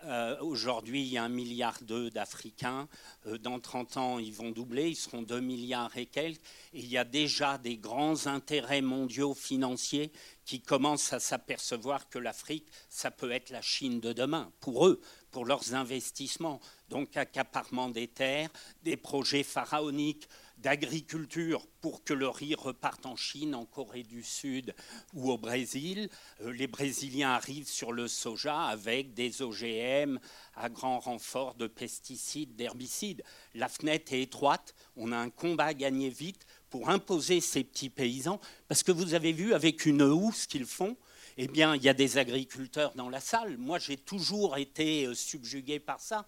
[0.04, 2.88] euh, aujourd'hui, il y a un milliard d'Africains.
[3.26, 6.40] Euh, dans 30 ans, ils vont doubler, ils seront 2 milliards et quelques.
[6.72, 10.12] Il y a déjà des grands intérêts mondiaux financiers
[10.44, 15.00] qui commencent à s'apercevoir que l'Afrique, ça peut être la Chine de demain, pour eux,
[15.36, 16.62] pour leurs investissements.
[16.88, 18.48] Donc accaparement des terres,
[18.82, 24.74] des projets pharaoniques d'agriculture pour que le riz reparte en Chine, en Corée du Sud
[25.12, 26.08] ou au Brésil.
[26.40, 30.18] Euh, les Brésiliens arrivent sur le soja avec des OGM
[30.54, 33.22] à grand renfort de pesticides, d'herbicides.
[33.54, 37.90] La fenêtre est étroite, on a un combat à gagner vite pour imposer ces petits
[37.90, 40.96] paysans, parce que vous avez vu avec une houe ce qu'ils font,
[41.38, 43.56] eh bien, il y a des agriculteurs dans la salle.
[43.58, 46.26] Moi, j'ai toujours été euh, subjugué par ça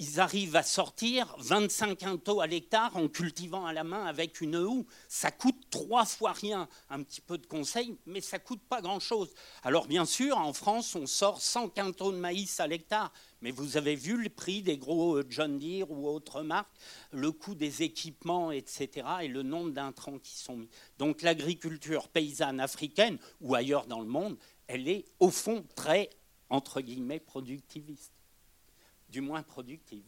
[0.00, 4.56] ils arrivent à sortir 25 quintaux à l'hectare en cultivant à la main avec une
[4.56, 4.86] houe.
[5.08, 9.34] Ça coûte trois fois rien, un petit peu de conseil, mais ça coûte pas grand-chose.
[9.62, 13.76] Alors bien sûr, en France, on sort 100 quintaux de maïs à l'hectare, mais vous
[13.76, 16.72] avez vu le prix des gros euh, John Deere ou autres marques,
[17.12, 20.70] le coût des équipements, etc., et le nombre d'intrants qui sont mis.
[20.96, 26.08] Donc l'agriculture paysanne africaine ou ailleurs dans le monde, elle est au fond très,
[26.48, 28.14] entre guillemets, productiviste
[29.10, 30.04] du moins productive.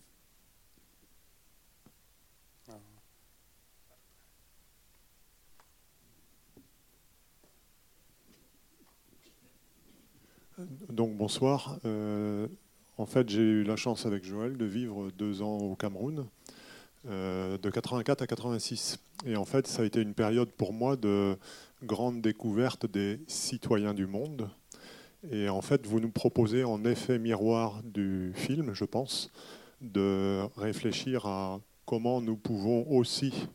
[10.90, 11.78] Donc bonsoir.
[11.84, 12.46] Euh,
[12.98, 16.26] en fait, j'ai eu la chance avec Joël de vivre deux ans au Cameroun,
[17.08, 18.98] euh, de 84 à 86.
[19.24, 21.36] Et en fait, ça a été une période pour moi de
[21.82, 24.50] grande découverte des citoyens du monde,
[25.30, 29.30] et en fait, vous nous proposez en effet miroir du film, je pense,
[29.80, 33.48] de réfléchir à comment nous pouvons aussi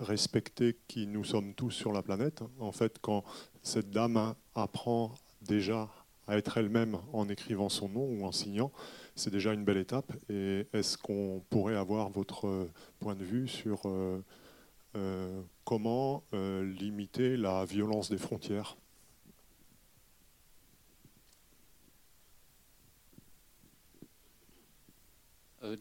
[0.00, 2.42] respecter qui nous sommes tous sur la planète.
[2.58, 3.24] En fait, quand
[3.62, 5.88] cette dame apprend déjà
[6.26, 8.72] à être elle-même en écrivant son nom ou en signant,
[9.14, 10.12] c'est déjà une belle étape.
[10.28, 12.68] Et est-ce qu'on pourrait avoir votre
[13.00, 14.24] point de vue sur euh,
[14.96, 18.76] euh, comment euh, limiter la violence des frontières?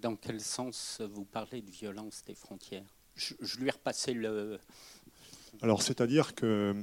[0.01, 2.85] Dans quel sens vous parlez de violence des frontières?
[3.15, 4.59] Je, lui ai repassé le.
[5.61, 6.75] Alors, c'est-à-dire que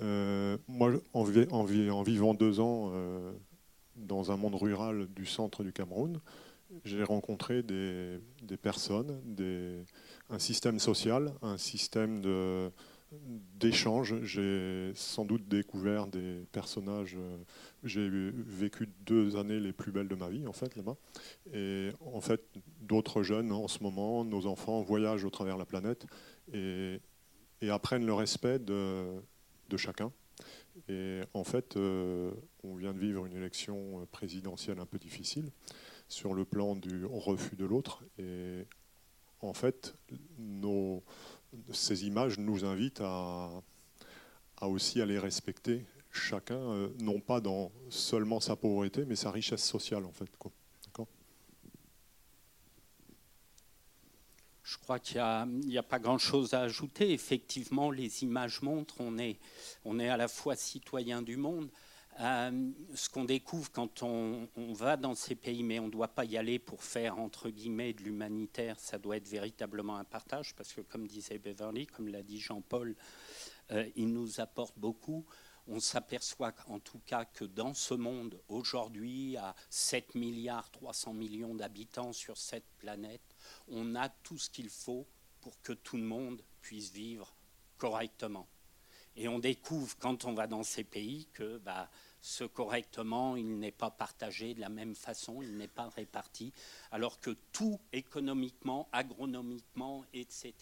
[0.00, 3.32] euh, moi, en, en, vivant deux ans euh,
[3.96, 6.20] dans un monde rural du centre du Cameroun,
[6.84, 9.84] j'ai rencontré des, des personnes, des,
[10.30, 12.70] un système social, un système de,
[13.58, 14.22] d'échange.
[14.22, 17.16] J'ai sans doute découvert des personnages.
[17.84, 20.96] J'ai vécu deux années les plus belles de ma vie, en fait, là-bas.
[21.52, 22.42] Et en fait,
[22.80, 26.06] d'autres jeunes, en ce moment, nos enfants voyagent au travers de la planète
[26.52, 27.00] et,
[27.60, 29.04] et apprennent le respect de,
[29.68, 30.12] de chacun.
[30.88, 32.32] Et en fait, euh,
[32.64, 35.50] on vient de vivre une élection présidentielle un peu difficile
[36.08, 38.02] sur le plan du refus de l'autre.
[38.18, 38.66] Et
[39.40, 39.94] en fait,
[40.38, 41.02] nos,
[41.72, 43.50] ces images nous invitent à,
[44.56, 49.64] à aussi aller respecter chacun, euh, non pas dans seulement sa pauvreté, mais sa richesse
[49.64, 50.28] sociale, en fait.
[54.62, 57.12] Je crois qu'il n'y a, a, pas grand-chose à ajouter.
[57.12, 59.38] Effectivement, les images montrent, on est,
[59.84, 61.68] on est à la fois citoyen du monde.
[62.20, 66.24] Euh, ce qu'on découvre quand on, va dans ces pays, mais on ne doit pas
[66.24, 70.72] y aller pour faire, entre guillemets, de l'humanitaire, ça doit être véritablement un partage, parce
[70.74, 72.94] que comme disait Beverly, comme l'a dit Jean-Paul,
[73.70, 75.24] euh, il nous apporte beaucoup.
[75.68, 81.54] On s'aperçoit en tout cas que dans ce monde, aujourd'hui, à 7 milliards 300 millions
[81.54, 83.36] d'habitants sur cette planète,
[83.68, 85.06] on a tout ce qu'il faut
[85.40, 87.34] pour que tout le monde puisse vivre
[87.78, 88.46] correctement.
[89.16, 93.72] Et on découvre quand on va dans ces pays que bah, ce correctement, il n'est
[93.72, 96.52] pas partagé de la même façon, il n'est pas réparti,
[96.90, 100.54] alors que tout économiquement, agronomiquement, etc.,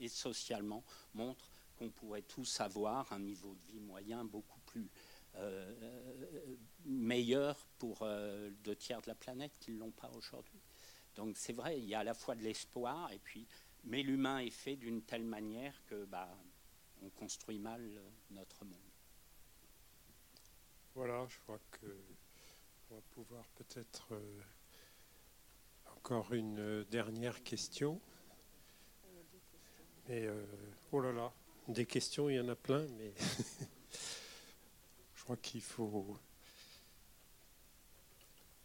[0.00, 0.84] et socialement
[1.14, 4.90] montre qu'on pourrait tous avoir un niveau de vie moyen beaucoup plus
[5.36, 10.60] euh, meilleur pour euh, deux tiers de la planète qui ne l'ont pas aujourd'hui.
[11.16, 13.46] Donc c'est vrai, il y a à la fois de l'espoir, et puis,
[13.84, 16.28] mais l'humain est fait d'une telle manière que bah,
[17.02, 17.82] on construit mal
[18.30, 18.78] notre monde.
[20.94, 24.40] Voilà, je crois qu'on va pouvoir peut-être euh,
[25.96, 28.00] encore une dernière question.
[30.08, 30.44] Mais euh,
[30.92, 31.32] oh là là,
[31.68, 33.12] des questions, il y en a plein, mais
[35.14, 36.18] je crois qu'il faut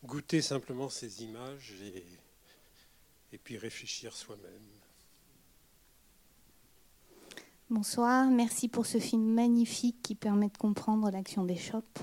[0.04, 1.74] goûter simplement ces images
[3.32, 4.83] et puis réfléchir soi-même.
[7.70, 12.02] Bonsoir, merci pour ce film magnifique qui permet de comprendre l'action des shops.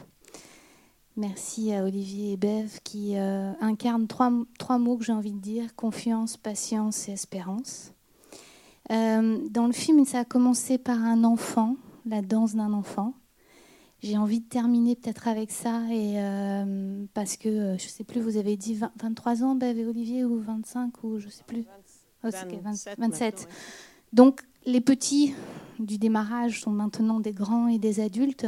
[1.16, 5.38] Merci à Olivier et Bev qui euh, incarnent trois, trois, mots que j'ai envie de
[5.38, 7.92] dire, confiance, patience et espérance.
[8.90, 13.12] Euh, dans le film, ça a commencé par un enfant, la danse d'un enfant.
[14.02, 18.22] J'ai envie de terminer peut-être avec ça, et, euh, parce que, je ne sais plus,
[18.22, 21.44] vous avez dit 20, 23 ans, Bev et Olivier, ou 25, ou je ne sais
[21.46, 21.66] plus.
[22.22, 22.98] 20, oh, 27.
[22.98, 23.48] 27.
[24.14, 25.34] Donc, les petits
[25.78, 28.46] du démarrage sont maintenant des grands et des adultes.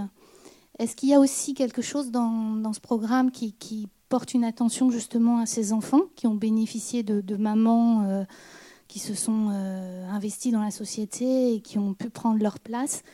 [0.78, 5.38] Est-ce qu'il y a aussi quelque chose dans, ce programme qui, porte une attention justement
[5.38, 8.24] à ces enfants qui ont bénéficié de, mamans euh,
[8.86, 13.04] qui se sont euh, investies dans la société et qui ont pu prendre leur place?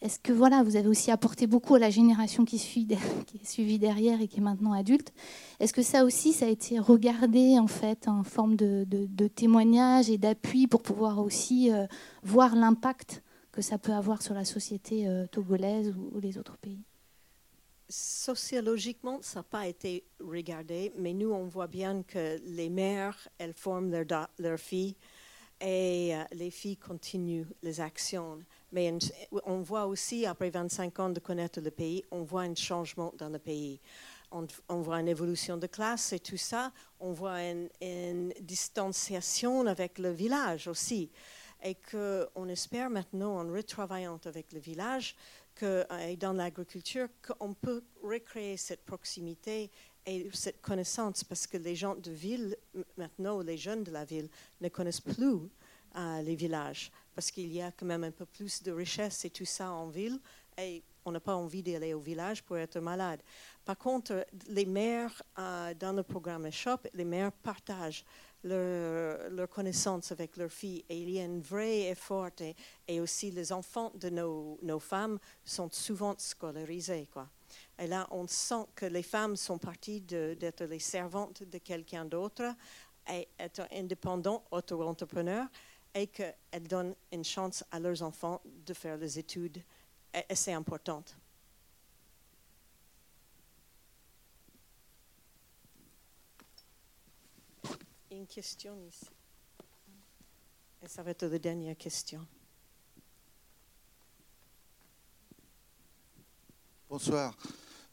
[0.00, 2.86] Est-ce que voilà, vous avez aussi apporté beaucoup à la génération qui, suit,
[3.26, 5.12] qui est suivie derrière et qui est maintenant adulte?
[5.58, 10.18] Est-ce que ça aussi, ça a été regardé en fait en forme de, témoignage et
[10.18, 11.86] d'appui pour pouvoir aussi euh,
[12.22, 16.84] voir l'impact que ça peut avoir sur la société euh, togolaise ou, les autres pays?
[17.88, 23.54] Sociologiquement, ça n'a pas été regardé, mais nous, on voit bien que les mères, elles
[23.54, 24.94] forment leurs leur filles
[25.60, 28.38] et euh, les filles continuent les actions.
[28.72, 28.92] Mais
[29.44, 33.28] on voit aussi, après 25 ans de connaître le pays, on voit un changement dans
[33.28, 33.80] le pays.
[34.30, 36.70] On, voit une évolution de classe et tout ça.
[37.00, 41.10] On voit une, distanciation avec le village aussi
[41.64, 45.16] et qu'on espère maintenant, en retravaillant avec le village
[45.54, 49.70] que, et dans l'agriculture, qu'on peut recréer cette proximité
[50.08, 52.56] et cette connaissance, parce que les gens de ville,
[52.96, 54.28] maintenant, les jeunes de la ville,
[54.60, 55.50] ne connaissent plus
[55.96, 59.30] euh, les villages, parce qu'il y a quand même un peu plus de richesse et
[59.30, 60.18] tout ça en ville,
[60.56, 63.20] et on n'a pas envie d'aller au village pour être malade.
[63.64, 68.04] Par contre, les mères, euh, dans le programme Shop, les mères partagent
[68.44, 70.84] leur, leur, connaissance avec leurs filles.
[70.88, 72.30] Et il y a un vrai effort.
[72.40, 72.54] Et,
[72.86, 77.08] et aussi, les enfants de nos, nos, femmes sont souvent scolarisés.
[77.12, 77.28] Quoi.
[77.78, 82.54] Et là, on sent que les femmes sont parties d'être les servantes de quelqu'un d'autre
[83.10, 85.46] et être indépendantes, auto-entrepreneurs,
[85.94, 89.62] et qu'elles donnent une chance à leurs enfants de faire les études.
[90.14, 91.02] Et, et c'est important.
[98.18, 99.06] une question ici.
[100.82, 102.26] Et ça va être la dernière question.
[106.98, 107.32] Bonsoir.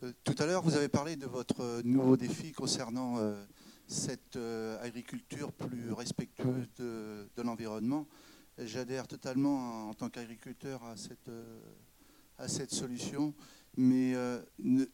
[0.02, 3.36] Euh, tout à l'heure, vous avez parlé de votre nouveau défi concernant euh,
[3.88, 8.08] cette euh, agriculture plus respectueuse de, l'environnement.
[8.58, 11.60] J'adhère totalement en, tant qu'agriculteur à cette, euh,
[12.40, 13.36] à cette solution,
[13.78, 14.16] mais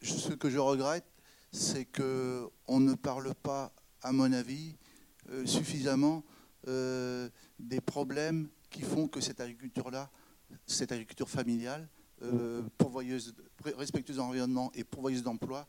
[0.02, 1.08] ce que je regrette,
[1.54, 4.76] c'est qu'on ne parle pas, à mon avis,
[5.46, 6.26] suffisamment
[6.68, 10.12] des problèmes qui font que cette agriculture-là,
[10.68, 11.88] cette agriculture familiale,
[12.78, 13.34] pourvoyeuse,
[13.64, 15.68] respectueuse de l'environnement et pourvoyeuse d'emploi,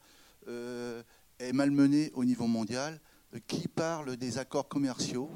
[1.42, 3.00] est malmenée au niveau mondial,
[3.34, 5.30] euh, qui parle des accords commerciaux.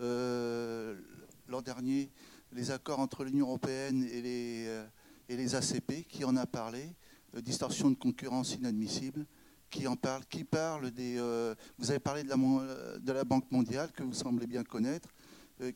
[0.00, 0.98] Euh,
[1.48, 2.10] l'an dernier,
[2.52, 6.94] les accords entre l'Union européenne et les, euh, ACP, qui en a parlé,
[7.42, 9.26] distorsion de concurrence inadmissible,
[9.70, 11.16] qui en parle, qui parle des.
[11.78, 15.08] vous avez parlé de la, Banque mondiale que vous semblez bien connaître,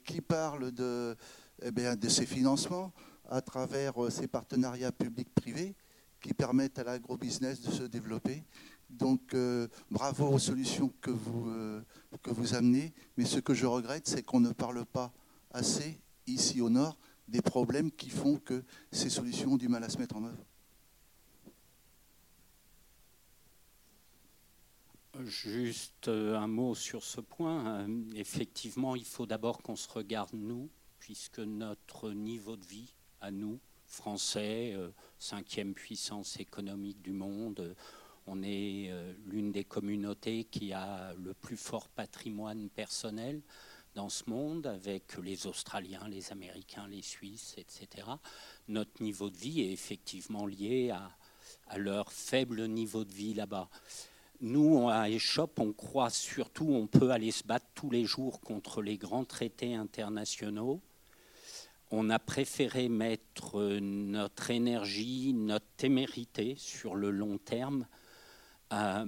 [0.04, 1.16] qui parle de,
[1.62, 2.92] eh de ses financements
[3.30, 5.74] à travers ces partenariats publics-privés
[6.26, 8.42] qui permettent à l'agro-business de se développer.
[8.90, 11.80] Donc, euh, bravo aux solutions que vous, euh,
[12.20, 12.92] que vous amenez.
[13.16, 15.12] Mais ce que je regrette, c'est qu'on ne parle pas
[15.52, 16.98] assez, ici au Nord,
[17.28, 20.44] des problèmes qui font que ces solutions ont du mal à se mettre en œuvre.
[25.20, 27.86] Juste euh, un mot sur ce point.
[28.16, 33.60] Effectivement, il faut d'abord qu'on se regarde nous, puisque notre niveau de vie à nous,
[33.96, 34.76] Français,
[35.18, 37.74] cinquième puissance économique du monde,
[38.26, 43.40] on est euh, l'une des communautés qui a le plus fort patrimoine personnel
[43.94, 48.06] dans ce monde, avec les Australiens, les Américains, les Suisses, etc.
[48.68, 53.70] Notre niveau de vie est effectivement lié à, leur faible niveau de vie là-bas.
[54.40, 58.82] Nous, à Échoppe, on croit surtout on peut aller se battre tous les jours contre
[58.82, 60.80] les grands traités internationaux.
[61.90, 67.86] On a préféré mettre notre énergie, notre témérité sur le long terme
[68.70, 69.04] à,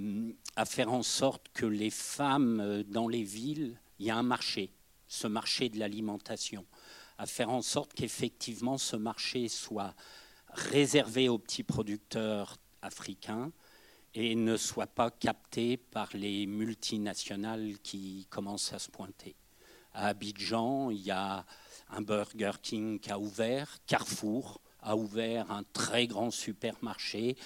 [0.64, 4.70] faire en sorte que les femmes euh, dans les villes, il y a un marché,
[5.08, 6.64] ce marché de l'alimentation,
[7.18, 9.94] à faire en sorte qu'effectivement ce marché soit
[10.50, 13.50] réservé aux petits producteurs africains
[14.14, 19.34] et ne soit pas capté par les multinationales qui commencent à se pointer.
[20.00, 21.44] À Abidjan, il y a
[21.90, 27.36] un Burger King qui a ouvert, Carrefour a ouvert un très grand supermarché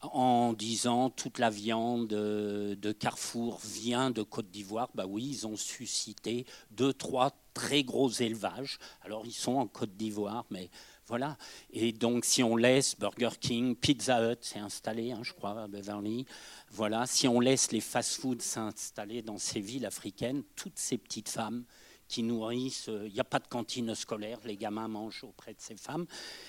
[0.00, 4.90] en disant toute la viande de Carrefour vient de Côte d'Ivoire.
[4.96, 8.80] Bah oui, ils ont suscité deux, trois très gros élevages.
[9.02, 10.70] Alors ils sont en Côte d'Ivoire, mais
[11.06, 11.36] voilà.
[11.70, 15.68] Et donc si on laisse Burger King, Pizza Hut s'est installé, hein, je crois, à
[15.68, 16.26] Beverly.
[16.68, 21.64] Voilà, si on laisse les fast-foods s'installer dans ces villes africaines, toutes ces petites femmes
[22.12, 25.60] qui nourrissent, euh, il n'y a pas de cantine scolaire, les gamins mangent auprès de
[25.60, 26.04] ces femmes,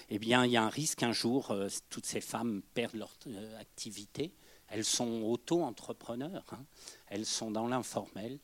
[0.09, 3.13] eh bien, il y a un risque un jour, euh, toutes ces femmes perdent leur
[3.27, 4.33] euh, activité.
[4.67, 6.65] Elles sont auto-entrepreneurs, hein.
[7.07, 8.39] elles sont dans l'informel.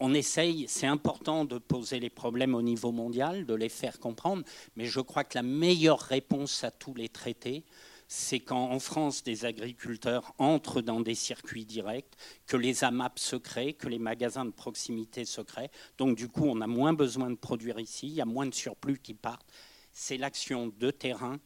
[0.00, 4.42] on essaye, c'est important de poser les problèmes au niveau mondial, de les faire comprendre,
[4.76, 7.64] mais je crois que la meilleure réponse à tous les traités,
[8.08, 12.14] c'est quand en France des agriculteurs entrent dans des circuits directs,
[12.46, 15.70] que les AMAP se créent, que les magasins de proximité se créent.
[15.98, 18.54] Donc du coup, on a moins besoin de produire ici, il y a moins de
[18.54, 19.50] surplus qui partent.
[19.92, 21.38] C'est l'action de terrain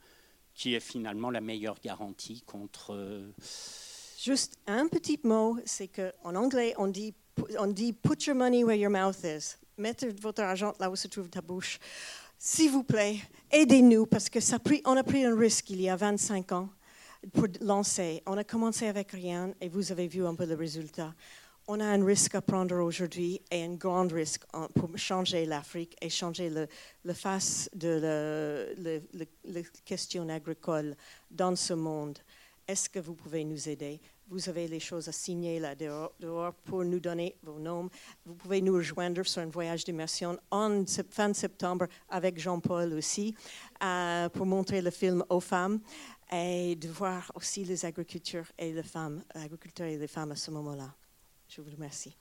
[0.54, 2.92] qui est finalement la meilleure garantie contre...
[2.92, 3.32] Euh,
[4.20, 7.14] Juste un petit mot, c'est qu'en anglais, on dit,
[7.56, 9.54] on dit put your money where your mouth is.
[9.76, 11.78] Mettez votre argent là où se trouve ta bouche.
[12.40, 13.16] S'il vous plaît,
[13.50, 16.68] aidez-nous parce que ça on a pris un risque il y a 25 ans
[17.32, 18.22] pour lancer.
[18.26, 21.12] On a commencé avec rien et vous avez vu un peu le résultat.
[21.66, 26.08] On a un risque à prendre aujourd'hui et un grand risque pour changer l'Afrique et
[26.08, 28.70] changer le, face de
[29.44, 30.94] la question agricole
[31.32, 32.20] dans ce monde.
[32.68, 34.00] Est-ce que vous pouvez nous aider?
[34.30, 37.88] Vous avez les choses à signer là dehors, pour nous donner vos noms.
[38.24, 43.34] Vous pouvez nous rejoindre sur un voyage d'immersion en fin septembre avec Jean-Paul aussi
[43.82, 45.80] euh, pour montrer le film aux femmes
[46.30, 50.50] et de voir aussi les agriculteurs et les femmes, agriculteurs et les femmes à ce
[50.50, 50.94] moment-là.
[51.48, 52.14] Je vous remercie.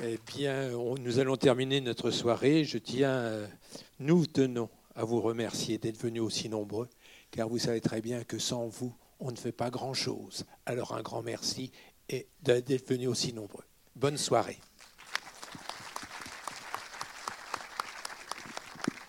[0.00, 2.64] Eh bien, nous allons terminer notre soirée.
[2.64, 3.46] Je tiens, euh,
[3.98, 6.88] nous tenons à vous remercier d'être venus aussi nombreux,
[7.30, 10.44] car vous savez très bien que sans vous, on ne fait pas grand-chose.
[10.66, 11.72] Alors un grand merci
[12.10, 13.64] et d'être venus aussi nombreux.
[13.94, 14.58] Bonne soirée.